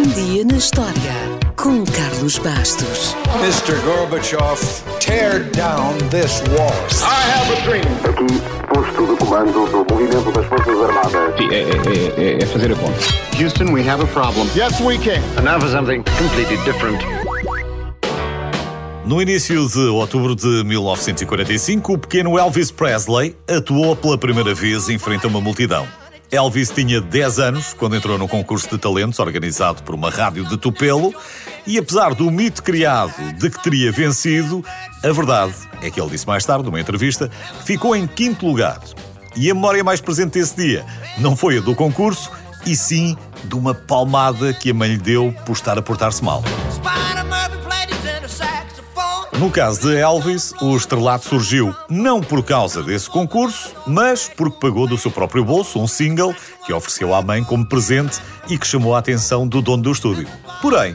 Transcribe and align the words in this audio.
Um 0.00 0.08
dia 0.14 0.46
na 0.46 0.56
história 0.56 0.94
com 1.56 1.84
Carlos 1.84 2.38
Bastos. 2.38 3.14
Mr. 3.42 3.78
Gorbachev, 3.84 4.58
tear 4.98 5.40
down 5.50 5.92
this 6.08 6.40
wall. 6.56 6.72
I 7.02 7.28
have 7.28 7.52
a 7.52 7.60
dream. 7.66 7.84
Aqui, 8.08 8.40
posto 8.72 9.06
de 9.06 9.16
comando 9.18 9.52
do 9.52 9.94
movimento 9.94 10.32
das 10.32 10.46
Forças 10.46 10.80
Armadas. 10.80 11.36
Sim, 11.36 11.50
é, 11.50 11.60
é, 11.60 12.38
é, 12.38 12.42
é 12.42 12.46
fazer 12.46 12.72
a 12.72 12.76
conta. 12.76 12.98
Houston, 13.38 13.74
we 13.74 13.86
have 13.86 14.02
a 14.02 14.06
problem. 14.06 14.48
Yes, 14.56 14.80
we 14.80 14.96
can. 14.96 15.20
And 15.36 15.42
now 15.44 15.60
for 15.60 15.68
something 15.68 16.02
completely 16.18 16.56
different. 16.64 17.04
No 19.04 19.20
início 19.20 19.68
de 19.68 19.80
outubro 19.80 20.34
de 20.34 20.64
1945, 20.64 21.92
o 21.92 21.98
pequeno 21.98 22.38
Elvis 22.38 22.70
Presley 22.70 23.36
atuou 23.46 23.94
pela 23.94 24.16
primeira 24.16 24.54
vez 24.54 24.88
em 24.88 24.96
frente 24.96 25.26
a 25.26 25.28
uma 25.28 25.42
multidão. 25.42 25.86
Elvis 26.30 26.70
tinha 26.70 27.00
10 27.00 27.38
anos 27.40 27.74
quando 27.74 27.96
entrou 27.96 28.16
no 28.16 28.28
concurso 28.28 28.68
de 28.70 28.78
talentos 28.78 29.18
organizado 29.18 29.82
por 29.82 29.94
uma 29.94 30.10
rádio 30.10 30.44
de 30.44 30.56
Tupelo 30.56 31.12
e, 31.66 31.76
apesar 31.76 32.14
do 32.14 32.30
mito 32.30 32.62
criado 32.62 33.12
de 33.34 33.50
que 33.50 33.62
teria 33.62 33.90
vencido, 33.90 34.64
a 35.02 35.12
verdade 35.12 35.54
é 35.82 35.90
que 35.90 36.00
ele 36.00 36.10
disse 36.10 36.26
mais 36.26 36.44
tarde, 36.44 36.64
numa 36.64 36.80
entrevista, 36.80 37.28
ficou 37.64 37.96
em 37.96 38.06
quinto 38.06 38.46
lugar. 38.46 38.80
E 39.34 39.50
a 39.50 39.54
memória 39.54 39.82
mais 39.82 40.00
presente 40.00 40.38
desse 40.38 40.56
dia 40.56 40.84
não 41.18 41.34
foi 41.34 41.58
a 41.58 41.60
do 41.60 41.74
concurso, 41.74 42.30
e 42.64 42.76
sim 42.76 43.16
de 43.44 43.54
uma 43.54 43.74
palmada 43.74 44.52
que 44.52 44.70
a 44.70 44.74
mãe 44.74 44.90
lhe 44.90 44.98
deu 44.98 45.34
por 45.44 45.52
estar 45.52 45.78
a 45.78 45.82
portar-se 45.82 46.22
mal. 46.22 46.42
No 49.40 49.50
caso 49.50 49.80
de 49.80 49.96
Elvis, 49.96 50.52
o 50.60 50.76
estrelato 50.76 51.26
surgiu 51.26 51.74
não 51.88 52.20
por 52.20 52.44
causa 52.44 52.82
desse 52.82 53.08
concurso, 53.08 53.74
mas 53.86 54.28
porque 54.28 54.58
pagou 54.60 54.86
do 54.86 54.98
seu 54.98 55.10
próprio 55.10 55.42
bolso 55.42 55.80
um 55.80 55.88
single 55.88 56.34
que 56.66 56.74
ofereceu 56.74 57.14
à 57.14 57.22
mãe 57.22 57.42
como 57.42 57.64
presente 57.64 58.20
e 58.50 58.58
que 58.58 58.66
chamou 58.66 58.94
a 58.94 58.98
atenção 58.98 59.48
do 59.48 59.62
dono 59.62 59.82
do 59.82 59.92
estúdio. 59.92 60.28
Porém, 60.60 60.94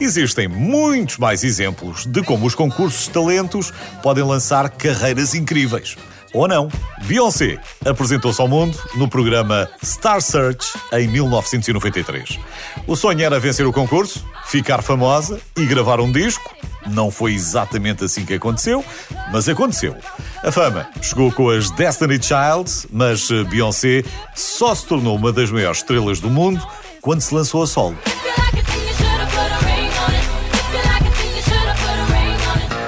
existem 0.00 0.48
muitos 0.48 1.16
mais 1.18 1.44
exemplos 1.44 2.04
de 2.06 2.24
como 2.24 2.44
os 2.44 2.56
concursos 2.56 3.04
de 3.04 3.10
talentos 3.10 3.72
podem 4.02 4.24
lançar 4.24 4.68
carreiras 4.68 5.32
incríveis. 5.32 5.96
Ou 6.36 6.46
não. 6.46 6.68
Beyoncé 7.04 7.58
apresentou-se 7.82 8.38
ao 8.42 8.46
mundo 8.46 8.78
no 8.96 9.08
programa 9.08 9.66
Star 9.82 10.20
Search 10.20 10.78
em 10.92 11.08
1993. 11.08 12.38
O 12.86 12.94
sonho 12.94 13.22
era 13.24 13.40
vencer 13.40 13.66
o 13.66 13.72
concurso, 13.72 14.22
ficar 14.44 14.82
famosa 14.82 15.40
e 15.56 15.64
gravar 15.64 15.98
um 15.98 16.12
disco. 16.12 16.54
Não 16.88 17.10
foi 17.10 17.32
exatamente 17.32 18.04
assim 18.04 18.26
que 18.26 18.34
aconteceu, 18.34 18.84
mas 19.32 19.48
aconteceu. 19.48 19.96
A 20.44 20.52
fama 20.52 20.86
chegou 21.00 21.32
com 21.32 21.48
as 21.48 21.70
Destiny 21.70 22.22
Child, 22.22 22.88
mas 22.92 23.30
Beyoncé 23.48 24.04
só 24.34 24.74
se 24.74 24.84
tornou 24.86 25.16
uma 25.16 25.32
das 25.32 25.50
maiores 25.50 25.78
estrelas 25.78 26.20
do 26.20 26.28
mundo 26.28 26.64
quando 27.00 27.22
se 27.22 27.34
lançou 27.34 27.62
a 27.62 27.66
solo. 27.66 27.96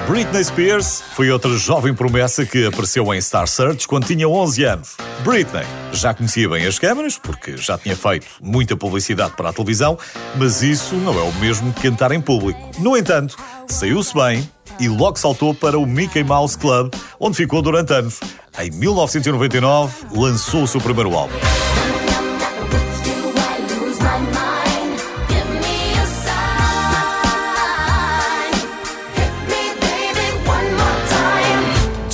Britney 0.09 0.43
Spears 0.43 1.03
foi 1.13 1.31
outra 1.31 1.55
jovem 1.59 1.93
promessa 1.93 2.47
que 2.47 2.65
apareceu 2.65 3.13
em 3.13 3.21
Star 3.21 3.47
Search 3.47 3.87
quando 3.87 4.07
tinha 4.07 4.27
11 4.27 4.65
anos. 4.65 4.97
Britney 5.23 5.67
já 5.93 6.15
conhecia 6.15 6.49
bem 6.49 6.67
as 6.67 6.79
câmaras, 6.79 7.19
porque 7.19 7.59
já 7.59 7.77
tinha 7.77 7.95
feito 7.95 8.27
muita 8.41 8.75
publicidade 8.75 9.35
para 9.37 9.51
a 9.51 9.53
televisão, 9.53 9.99
mas 10.37 10.63
isso 10.63 10.95
não 10.95 11.13
é 11.13 11.23
o 11.23 11.33
mesmo 11.35 11.75
que 11.75 11.83
cantar 11.83 12.11
em 12.13 12.23
público. 12.23 12.59
No 12.79 12.97
entanto, 12.97 13.37
saiu-se 13.67 14.15
bem 14.15 14.49
e 14.81 14.89
logo 14.89 15.19
saltou 15.19 15.53
para 15.53 15.79
o 15.79 15.85
Mickey 15.85 16.25
Mouse 16.25 16.57
Club, 16.57 16.91
onde 17.21 17.37
ficou 17.37 17.61
durante 17.61 17.93
anos. 17.93 18.19
Em 18.59 18.71
1999, 18.71 20.07
lançou 20.11 20.63
o 20.63 20.67
seu 20.67 20.81
primeiro 20.81 21.15
álbum. 21.15 21.37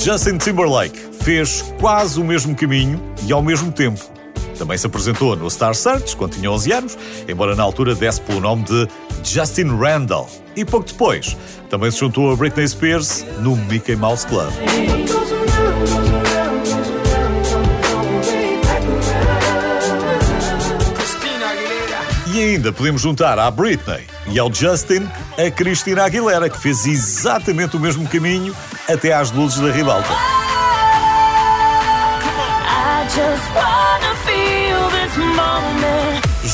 Justin 0.05 0.37
Timberlake 0.37 0.99
fez 1.23 1.63
quase 1.79 2.21
o 2.21 2.23
mesmo 2.23 2.55
caminho 2.55 3.01
e 3.25 3.33
ao 3.33 3.41
mesmo 3.41 3.71
tempo. 3.71 3.99
Também 4.55 4.77
se 4.77 4.85
apresentou 4.85 5.35
no 5.35 5.49
Star 5.49 5.73
Search 5.73 6.15
quando 6.15 6.33
tinha 6.35 6.51
11 6.51 6.71
anos, 6.71 6.97
embora 7.27 7.55
na 7.55 7.63
altura 7.63 7.95
desse 7.95 8.21
pelo 8.21 8.39
nome 8.39 8.63
de 8.65 8.87
Justin 9.23 9.75
Randall. 9.75 10.29
E 10.55 10.63
pouco 10.63 10.85
depois, 10.85 11.35
também 11.71 11.89
se 11.89 11.97
juntou 11.97 12.31
a 12.31 12.35
Britney 12.35 12.67
Spears 12.67 13.25
no 13.39 13.55
Mickey 13.55 13.95
Mouse 13.95 14.27
Club. 14.27 14.53
E 22.31 22.43
ainda 22.43 22.71
podemos 22.71 23.01
juntar 23.01 23.39
à 23.39 23.49
Britney 23.49 24.03
e 24.27 24.37
ao 24.37 24.53
Justin 24.53 25.07
a 25.35 25.49
Cristina 25.49 26.03
Aguilera, 26.03 26.47
que 26.47 26.59
fez 26.59 26.85
exatamente 26.85 27.75
o 27.75 27.79
mesmo 27.79 28.07
caminho 28.07 28.55
até 28.87 29.13
às 29.13 29.31
luzes 29.31 29.59
da 29.59 29.71
ribalta. 29.71 30.09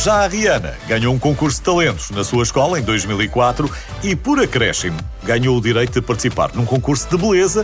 Já 0.04 0.24
a 0.24 0.28
Rihanna 0.28 0.74
ganhou 0.88 1.14
um 1.14 1.20
concurso 1.20 1.58
de 1.58 1.64
talentos 1.64 2.10
na 2.10 2.24
sua 2.24 2.44
escola 2.44 2.80
em 2.80 2.82
2004 2.82 3.70
e, 4.04 4.16
por 4.16 4.40
acréscimo, 4.40 4.98
ganhou 5.24 5.58
o 5.58 5.62
direito 5.62 5.94
de 5.94 6.02
participar 6.02 6.52
num 6.56 6.66
concurso 6.66 7.08
de 7.08 7.18
beleza 7.18 7.64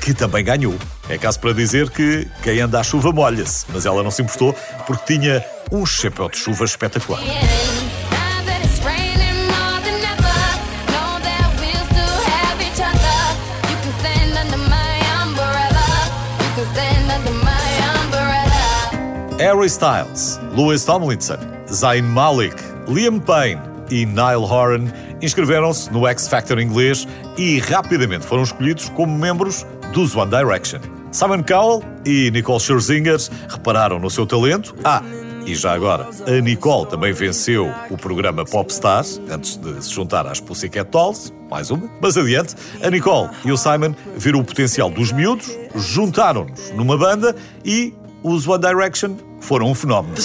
que 0.00 0.12
também 0.12 0.44
ganhou. 0.44 0.74
É 1.08 1.16
caso 1.16 1.38
para 1.38 1.52
dizer 1.52 1.90
que 1.90 2.26
quem 2.42 2.60
anda 2.60 2.80
à 2.80 2.82
chuva 2.82 3.12
molha-se, 3.12 3.66
mas 3.72 3.86
ela 3.86 4.02
não 4.02 4.10
se 4.10 4.22
importou 4.22 4.52
porque 4.86 5.16
tinha 5.16 5.44
um 5.70 5.86
chapéu 5.86 6.28
de 6.28 6.38
chuva 6.38 6.64
espetacular. 6.64 7.20
Harry 19.38 19.68
Styles, 19.68 20.40
Louis 20.54 20.84
Tomlinson, 20.84 21.38
Zayn 21.68 22.04
Malik, 22.04 22.56
Liam 22.88 23.20
Payne 23.20 23.60
e 23.90 24.06
Niall 24.06 24.44
Horan 24.44 24.86
inscreveram-se 25.20 25.92
no 25.92 26.06
X 26.06 26.26
Factor 26.28 26.58
inglês 26.58 27.06
e 27.36 27.58
rapidamente 27.60 28.26
foram 28.26 28.42
escolhidos 28.42 28.88
como 28.90 29.16
membros 29.16 29.66
dos 29.92 30.14
One 30.16 30.30
Direction. 30.30 30.80
Simon 31.12 31.42
Cowell 31.42 31.82
e 32.04 32.30
Nicole 32.30 32.60
Scherzinger 32.60 33.18
repararam 33.48 33.98
no 33.98 34.10
seu 34.10 34.26
talento. 34.26 34.74
Ah, 34.84 35.02
e 35.46 35.54
já 35.54 35.72
agora, 35.72 36.08
a 36.26 36.40
Nicole 36.40 36.86
também 36.86 37.12
venceu 37.12 37.72
o 37.88 37.96
programa 37.96 38.44
Popstar 38.44 39.04
antes 39.30 39.56
de 39.56 39.84
se 39.84 39.92
juntar 39.92 40.26
às 40.26 40.40
Pussycat 40.40 40.90
Dolls, 40.90 41.32
mais 41.48 41.70
uma. 41.70 41.88
Mas 42.00 42.16
adiante, 42.16 42.54
a 42.82 42.90
Nicole 42.90 43.30
e 43.44 43.52
o 43.52 43.56
Simon 43.56 43.94
viram 44.16 44.40
o 44.40 44.44
potencial 44.44 44.90
dos 44.90 45.12
miúdos, 45.12 45.56
juntaram-nos 45.74 46.70
numa 46.70 46.98
banda 46.98 47.34
e 47.64 47.94
os 48.22 48.46
One 48.48 48.60
Direction 48.60 49.16
foram 49.40 49.70
um 49.70 49.74
fenómeno. 49.74 50.16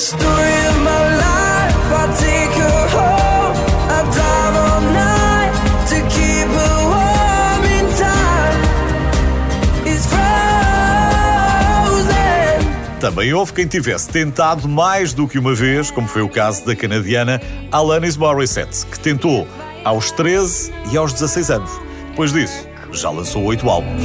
Também 13.01 13.33
houve 13.33 13.51
quem 13.51 13.65
tivesse 13.65 14.09
tentado 14.09 14.69
mais 14.69 15.11
do 15.11 15.27
que 15.27 15.39
uma 15.39 15.55
vez, 15.55 15.89
como 15.89 16.07
foi 16.07 16.21
o 16.21 16.29
caso 16.29 16.63
da 16.63 16.75
canadiana 16.75 17.41
Alanis 17.71 18.15
Morissette, 18.15 18.85
que 18.85 18.99
tentou 18.99 19.47
aos 19.83 20.11
13 20.11 20.71
e 20.91 20.97
aos 20.97 21.11
16 21.11 21.49
anos. 21.49 21.71
Depois 22.11 22.31
disso, 22.31 22.67
já 22.91 23.09
lançou 23.09 23.43
oito 23.45 23.67
álbuns. 23.67 24.03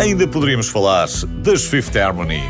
Ainda 0.00 0.26
poderíamos 0.26 0.68
falar 0.68 1.06
das 1.44 1.64
Fifth 1.64 1.96
Harmony, 1.96 2.42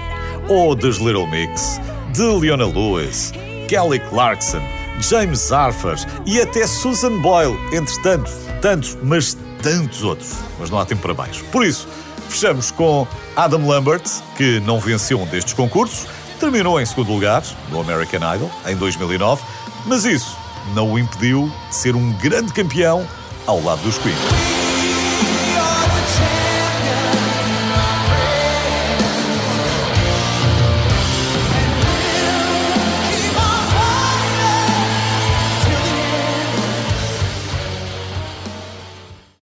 ou 0.49 0.75
das 0.75 0.97
Little 0.97 1.27
Mix, 1.27 1.79
de 2.15 2.23
Leona 2.23 2.65
Lewis, 2.65 3.31
Kelly 3.69 4.01
Clarkson, 4.01 4.63
James 5.01 5.53
Arthur 5.53 5.97
e 6.27 6.41
até 6.41 6.67
Susan 6.67 7.19
Boyle, 7.19 7.59
entre 7.73 8.01
tantos, 8.03 8.33
tantos, 8.61 8.97
mas 9.03 9.37
tantos 9.63 10.03
outros. 10.03 10.33
Mas 10.59 10.71
não 10.71 10.79
há 10.79 10.85
tempo 10.85 11.03
para 11.03 11.15
mais. 11.15 11.39
Por 11.39 11.65
isso, 11.65 11.89
fechamos 12.29 12.71
com 12.71 13.07
Adam 13.37 13.67
Lambert, 13.67 14.03
que 14.37 14.61
não 14.61 14.79
venceu 14.79 15.21
um 15.21 15.27
destes 15.27 15.53
concursos, 15.53 16.07
terminou 16.41 16.81
em 16.81 16.87
segundo 16.87 17.13
lugar 17.13 17.43
no 17.71 17.81
American 17.81 18.35
Idol 18.35 18.51
em 18.67 18.77
2009, 18.77 19.43
mas 19.87 20.05
isso 20.05 20.37
não 20.75 20.93
o 20.93 20.99
impediu 20.99 21.51
de 21.69 21.75
ser 21.75 21.95
um 21.95 22.13
grande 22.15 22.53
campeão 22.53 23.07
ao 23.47 23.63
lado 23.63 23.83
dos 23.83 23.99
Queen. 23.99 24.52